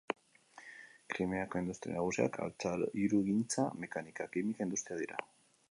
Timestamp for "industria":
1.63-1.95, 4.71-5.01